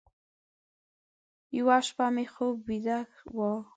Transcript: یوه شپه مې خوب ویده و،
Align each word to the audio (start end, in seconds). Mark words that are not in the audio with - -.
یوه 1.57 1.77
شپه 1.87 2.05
مې 2.15 2.25
خوب 2.33 2.55
ویده 2.67 2.97
و، 3.35 3.37